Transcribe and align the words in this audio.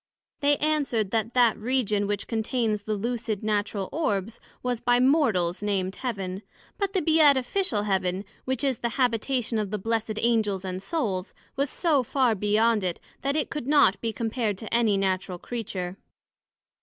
They 0.39 0.57
answered, 0.57 1.11
That 1.11 1.35
that 1.35 1.55
Region 1.59 2.07
which 2.07 2.25
contains 2.25 2.81
the 2.81 2.95
Lucid 2.95 3.43
natural 3.43 3.87
Orbs, 3.91 4.39
was 4.63 4.79
by 4.81 4.99
Mortals 4.99 5.61
named 5.61 5.97
Heaven; 5.97 6.41
but 6.79 6.93
the 6.93 7.03
Beatifical 7.03 7.83
Heaven, 7.85 8.25
which 8.45 8.63
is 8.63 8.79
the 8.79 8.97
Habitation 8.97 9.59
of 9.59 9.69
the 9.69 9.77
Blessed 9.77 10.17
Angels 10.17 10.65
and 10.65 10.81
Souls, 10.81 11.35
was 11.55 11.69
so 11.69 12.01
far 12.01 12.33
beyond 12.33 12.83
it, 12.83 12.99
that 13.21 13.35
it 13.35 13.51
could 13.51 13.67
not 13.67 14.01
be 14.01 14.11
compared 14.11 14.57
to 14.57 14.73
any 14.73 14.97
Natural 14.97 15.37
Creature. 15.37 15.97